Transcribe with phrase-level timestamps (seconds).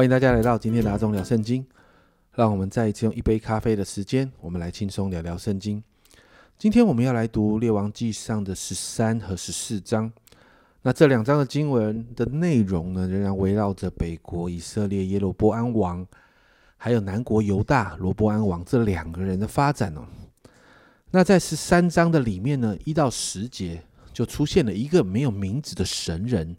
[0.00, 1.62] 欢迎大家来到今天的阿忠聊圣经。
[2.32, 5.84] 让我们再一次用一杯咖啡的时间，我们来轻松聊聊圣经。
[6.58, 10.10] 今天我们要来读列王记上的十三和十四章。
[10.80, 16.06] 那这两章的经文的内容呢，仍然围绕着北国以色列耶罗波安王，
[16.78, 20.06] 还有南国犹大罗波安王这两个人的发展哦。
[21.10, 23.82] 那在十三章的里面呢，一到十节
[24.14, 26.56] 就出现了一个没有名字的神人。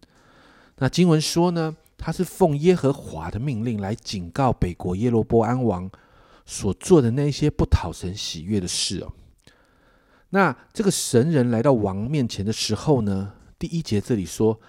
[0.77, 5.87] 那经文说呢，他是奉耶和华的命令来警告北国耶罗波安王
[6.47, 9.13] 所做的那些不讨神喜悦的事哦。
[10.31, 13.33] 那这个神人来到王面前的时候呢？
[13.59, 14.59] 第一节这里说，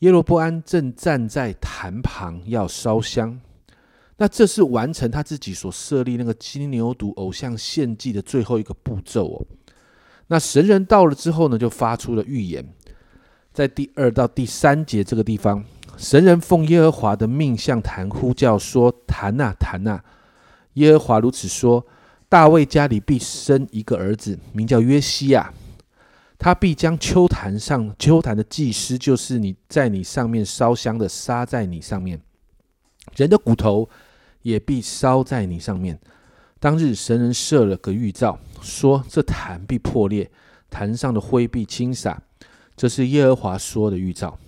[0.00, 3.40] 耶罗波安正站在坛旁要烧香，
[4.16, 9.46] 那这是完成他自己所设立那个金牛犊偶像献祭的最后一个步骤哦。
[10.26, 12.66] 那神人到了之后呢，就发出了预言，
[13.52, 15.64] 在第二到第三节这个地方，
[16.00, 20.02] 神人奉耶和华的命向坛呼叫说：“坛呐，坛呐！”
[20.74, 21.84] 耶和华如此说
[22.26, 25.52] ：“大卫家里必生一个儿子，名叫约西亚。”
[26.38, 32.16] 他必将秋坛上秋坛的祭司，就是你在你上面烧香的，杀在你上面；
[33.14, 33.86] 人的骨头
[34.40, 36.00] 也必烧在你上面。
[36.58, 40.30] 当日神人设了个预兆，说这坛必破裂，
[40.70, 42.22] 坛上的灰必倾洒。
[42.74, 44.38] 这是耶和华说的预兆。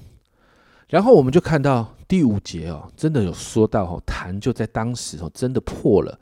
[0.92, 6.20] 然后我们就看到第五节哦，真的有说到哦，坛就在当时哦，真的破了，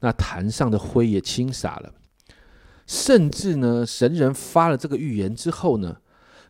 [0.00, 1.90] 那坛上的灰也倾洒了。
[2.86, 5.96] 甚至呢，神人发了这个预言之后呢，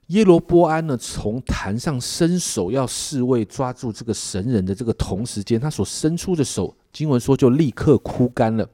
[0.08, 8.68] 耶罗波安呢从坛上伸手要侍卫抓住这个神人的这个同时间，他所伸出的手，经文说就立刻枯干了。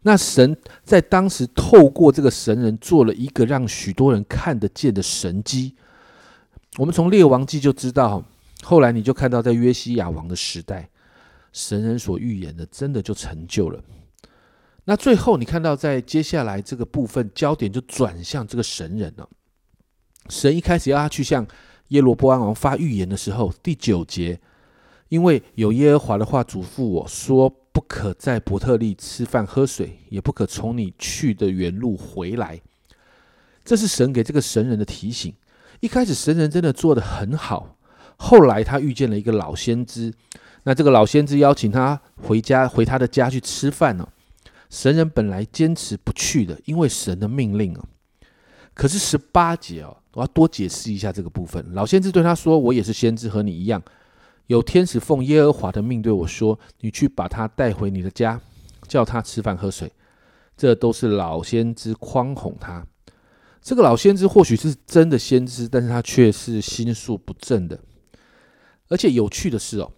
[0.00, 5.74] 那神在当时透过这个神人做了一个让许多人看得见的神迹。
[6.78, 8.24] 我们从列王记就知道，
[8.62, 10.88] 后来你就看到在约西亚王的时代，
[11.52, 13.80] 神人所预言的真的就成就了。
[14.84, 19.28] 那最后，你看到在接下来这个部分，焦点就转向这个神人了。
[20.28, 21.46] 神一开始要他去向
[21.88, 24.40] 耶罗波安王发预言的时候，第九节，
[25.08, 32.60] 因为有耶和华的话嘱咐我说，不可在伯特利吃饭喝水，也不可从你去的原路回来。
[33.64, 35.32] 这是神给这个神人的提醒。
[35.80, 37.76] 一开始神人真的做的很好，
[38.16, 40.12] 后来他遇见了一个老先知，
[40.62, 44.08] 那这个老先知邀请他回家，回他的家去吃饭呢。
[44.70, 47.84] 神人本来坚持不去的，因为神的命令啊。
[48.72, 51.64] 可是十八节哦，我要多解释一下这个部分。
[51.74, 53.80] 老先知对他说：“我也是先知，和你一样，
[54.48, 58.40] 有天使奉耶和华的命对我说，你去把他带回你的家，
[58.88, 59.92] 叫他吃饭喝水。”
[60.56, 62.84] 这都是老先知诓哄他。
[63.64, 67.80] 这个老先知或许是真的先知，但是他却是心术不正的。
[68.88, 69.90] 而且有趣的是哦。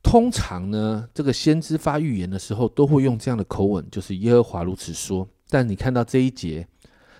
[0.00, 5.28] 通常呢，这个先知发预言的时候，都会用这样的口吻，就是耶和华如此说。
[5.48, 6.68] 但你看到这一节，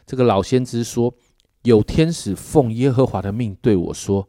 [0.07, 1.13] 这个老先知说，
[1.63, 4.29] 有天使奉耶和华的命对我说，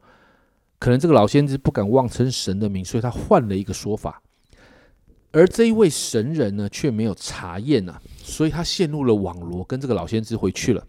[0.79, 4.19] 可能这个老先知不敢妄称神的名，所以他换了一个说法。
[5.31, 10.83] 而这一位神人呢，却没有查验啊，所以他陷入了网罗，跟这个老先知回去了。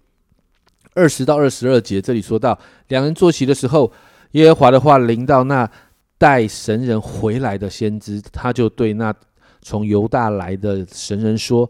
[0.95, 3.93] 二十到二十二节这里说到，两人坐席的时候，
[4.33, 5.71] 耶和华的话临到那。
[6.17, 9.13] 带神人回来的先知，他就对那
[9.61, 11.69] 从犹大来的神人说：“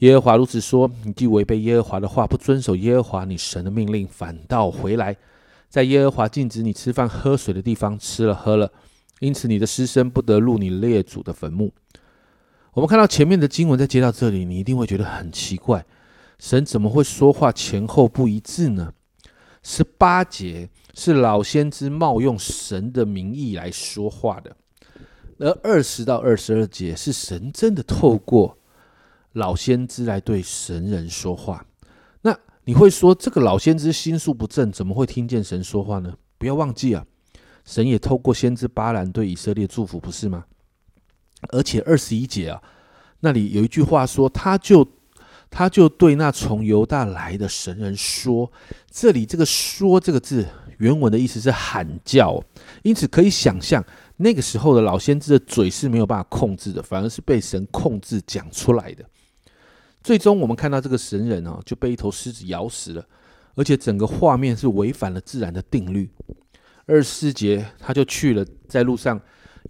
[0.00, 5.14] 耶和华如此说，你既违背耶和华的话，不遵守耶和华你神的命令，反倒回来，
[5.68, 8.72] 在耶和华禁止你吃饭喝水的地方吃了喝了，
[9.20, 11.72] 因此你的尸身不得入你列祖的坟墓。”
[12.72, 15.84] 我们看到前面的经文，在接到这里，你一定会觉得很奇怪，
[16.42, 18.92] 神怎么会说话前后不一致呢？
[19.62, 20.68] 十八节。
[20.94, 24.54] 是老先知冒用神的名义来说话的，
[25.38, 28.58] 而二十到二十二节是神真的透过
[29.32, 31.64] 老先知来对神人说话。
[32.20, 36.14] 那你会说这个老先知心术不正，怎么会听见神说话呢？
[36.36, 37.06] 不要忘记啊，
[37.64, 40.44] 神也透过先知巴兰对以色列祝福，不是吗？
[41.48, 42.62] 而且二十一节啊，
[43.20, 44.86] 那里有一句话说，他就
[45.52, 48.50] 他就对那从犹大来的神人说，
[48.90, 50.44] 这里这个“说”这个字。
[50.78, 52.42] 原文的意思是喊叫，
[52.82, 53.84] 因此可以想象，
[54.16, 59.04] 那个时候的老先知的嘴是没有办法控制的，反而是被神控制讲出来的。
[60.02, 63.06] 最终，我们看到这个神人啊，就被一头狮子咬死了，
[63.54, 66.10] 而且整个画面是违反了自然的定律。
[66.86, 69.20] 二十四节，他就去了，在路上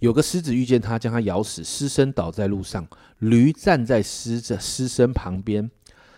[0.03, 2.85] 有个狮子遇见他，将他咬死，尸身倒在路上，
[3.19, 5.71] 驴站在狮子尸身旁边。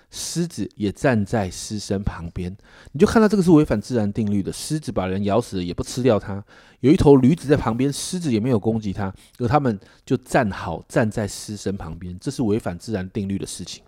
[0.09, 2.55] 狮子也站在狮身旁边，
[2.93, 4.51] 你就看到这个是违反自然定律的。
[4.51, 6.43] 狮子把人咬死了也不吃掉它，
[6.79, 13.83] 有一头驴子在旁边，狮子也没有攻击它，而他们就站好站在狮身旁边，这是违反自然定律的事情。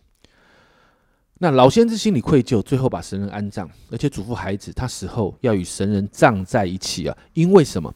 [1.39, 7.17] 那老先知心里愧疚，最后把神人安葬，而且嘱咐孩子，他死后要与神人葬在一起啊。
[7.33, 7.91] 因为什么？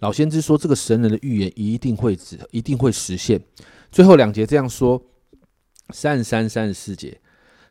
[0.00, 3.40] 老先知说这个神人的预言一定会指，一定会实现。
[3.90, 5.02] 最后两节这样说：
[5.90, 7.20] 三十三、三十四节。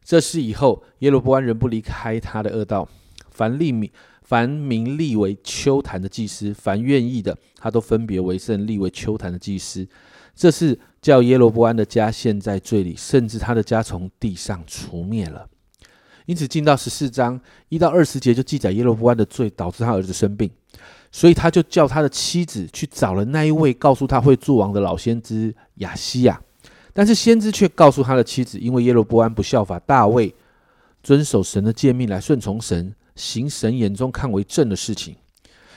[0.03, 2.87] 这是以后，耶罗波安仍不离开他的恶道。
[3.29, 3.89] 凡立名、
[4.23, 9.87] 凡名立为秋坛的祭司，凡愿意的，他都分别为圣，立为秋坛的祭司。
[10.35, 15.47] 这是叫耶罗波安的家陷在罪里，甚至他的家从地上除灭了。
[16.25, 17.39] 因此，进到十四章
[17.69, 20.49] 一到二十节就记载耶罗波安的罪导致他儿子生病，
[21.11, 26.39] 所以他就叫他的妻子去找了那一位告诉他会做王的老先知亚西亚。
[26.93, 30.33] 但是先知却告诉他的妻子，因为耶罗波安不效法大卫，
[31.01, 35.15] 遵守神的诫命来顺从神，行神眼中看为正的事情，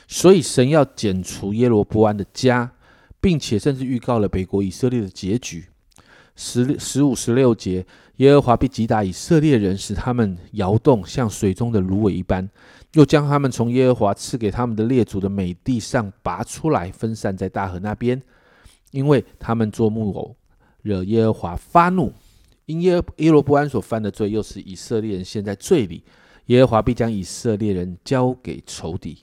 [0.09, 2.73] 所以神要剪除耶罗波安的家，
[3.21, 5.67] 并且甚至预告了北国以色列的结局。
[6.35, 7.85] 十十五十六节，
[8.17, 12.49] 耶和华必击打以色列人，使他们摇动，像水中的芦苇一般，
[12.95, 18.21] 又将他们从耶和华赐给他们的列祖的美地上拔出来，分散在大河那边，
[18.91, 20.37] 因为他们做木偶。
[20.83, 22.13] 惹耶和华发怒，
[22.67, 26.03] 因耶耶罗波安所犯的罪，又是以色列人陷在罪里，
[26.47, 29.19] 耶和华必将以色列人交给仇敌。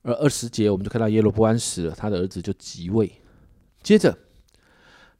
[0.00, 3.12] 而二十节，我们就看到耶罗布安死了，他的儿子就即位。
[3.82, 4.16] 接着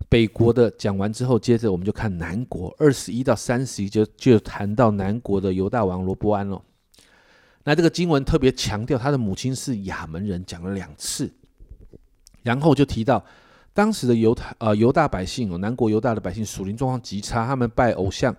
[0.09, 6.61] 北国的讲完之后，接着我们就看南国二十一到三十一就就谈到南国的犹大王罗波安了。
[7.65, 11.33] 那这个经文特别强调他的母亲是亚门人，讲了两次，
[12.43, 13.25] 然后就提到。
[13.75, 18.37] 当时的犹太呃犹大百姓哦，南国犹大的百姓属灵状况极差，他们拜偶像，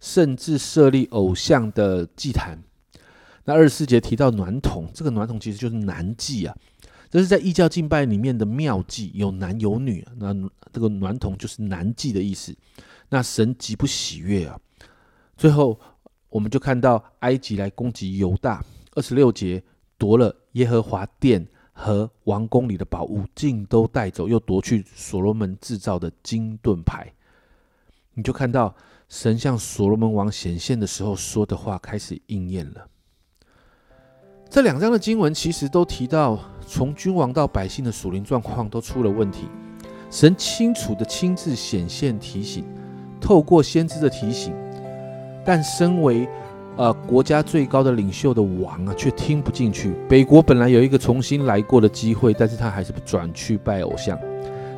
[0.00, 2.60] 甚至设立偶像的祭坛。
[3.44, 6.56] 那二十四节提到暖桶，这个暖桶其实就是南祭啊，
[7.14, 10.04] 这是在异教敬拜里面的妙祭，有男有女。
[10.16, 10.34] 那
[10.72, 12.52] 这个暖桶就是男祭的意思。
[13.08, 14.58] 那神极不喜悦啊。
[15.36, 15.78] 最后
[16.28, 18.60] 我们就看到埃及来攻击犹大，
[18.96, 19.62] 二十六节
[19.96, 21.46] 夺了耶和华殿。
[21.76, 27.12] 和王宫里的宝物尽都带走，又夺去所罗门制造的金盾牌。
[28.12, 28.72] 你就看到
[29.08, 32.86] 神向所罗门王显现的时候说的话开始应验了。
[34.48, 39.48] 这两章的经文其实都提到，从君王到百姓的属灵状况都出了问题。
[40.10, 42.64] 神清楚的亲自显现提醒，
[43.20, 44.54] 透过先知的提醒，
[45.44, 46.28] 但身为
[46.76, 49.94] 呃，国家最高的领袖的王啊，却听不进去。
[50.08, 54.18] 北国本来有一个重新来过的机会，但是他还是转去拜偶像。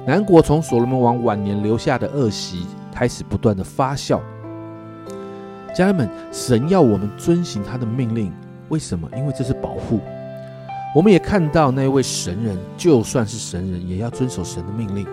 [0.06, 4.20] 南国从所罗门王晚年留下的恶习开始不断的发酵。
[5.74, 8.32] 家人们，神要我们遵行他的命令，
[8.68, 9.08] 为什么？
[9.16, 10.00] 因为这是保护。
[10.94, 15.06] 我们也看到那位神人，就算是神人，也要遵守神的命令。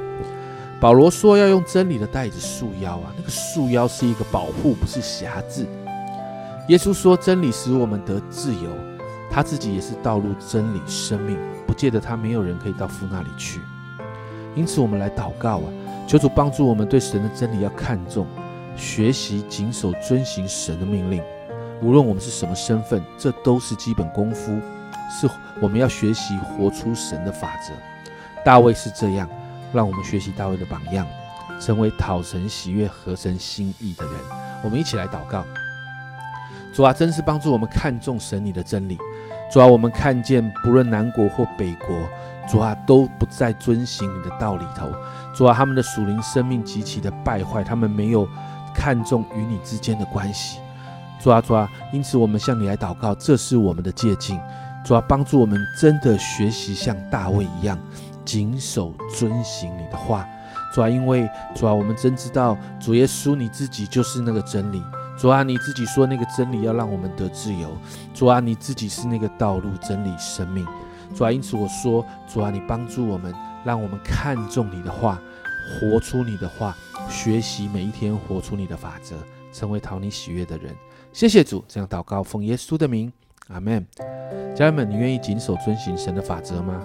[0.80, 5.66] 保罗说要用真理的带子束腰啊，那个束腰是一个保护，不是辖制。
[6.70, 8.70] 耶稣说：“真理使我们得自由，
[9.30, 11.38] 他自己也是道路、真理、生命，
[11.68, 13.60] 不借着他，没有人可以到父那里去。
[14.56, 15.64] 因此，我们来祷告啊，
[16.08, 18.26] 求主帮助我们对神的真理要看重，
[18.78, 21.22] 学习谨守、遵行神的命令。
[21.82, 24.58] 无论我们是什么身份，这都是基本功夫，
[25.14, 25.30] 是
[25.62, 27.74] 我们要学习活出神的法则。
[28.44, 29.30] 大卫是这样，
[29.72, 31.08] 让我们学习大卫的榜样，
[31.62, 34.16] 成为讨神喜悦、合神心意的人。
[34.64, 35.46] 我们一起来祷告。”
[36.74, 38.98] 主啊，真是帮助我们看重神你的真理。
[39.52, 41.96] 主啊，我们看见不论南国或北国，
[42.50, 44.92] 主啊都不再遵行你的道理头。
[45.36, 48.28] 主啊，他们的属灵生命极其的败坏，他们没有
[48.74, 50.60] 看重与你之间的关系。
[51.20, 54.40] 主啊，主啊，因此我们向你来祷告，这是我们的借镜。
[54.84, 57.80] 主啊，帮助我们真的学习像大卫一样，
[58.26, 60.28] 谨守遵行你的话。
[60.74, 64.84] 主啊，因为主啊，我们真知道主耶稣你自己就是那个真理。
[65.18, 67.70] 主啊，你自己说那个真理要让我们得自由。
[68.14, 70.68] 主啊，你自己是那个道路、真理、生命。
[71.16, 75.22] 主啊，因此我说，主啊，你帮助我们，让我们看重你的话，
[75.80, 76.76] 活出你的话，
[77.08, 79.16] 学习每一天活出你的法则，
[79.54, 80.76] 成为讨你喜悦的人。
[81.14, 83.14] 谢谢主，这样祷告，奉耶稣的名，
[83.50, 83.86] 阿门。
[84.56, 86.82] 家人们，你愿意谨守遵行神的法则吗？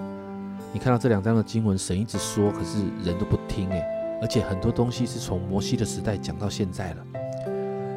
[0.73, 3.83] 你看到这两章的经文，神一直说，可是人都不听诶，
[4.21, 7.07] 而且很多东西是从摩西的时代讲到现在了。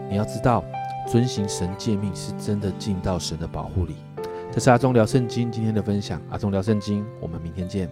[0.09, 0.63] 你要知道，
[1.07, 3.95] 遵行神诫命是真的进到神的保护里。
[4.51, 7.89] 这是阿忠聊圣经今天的分享，阿忠聊圣经，我们明天见。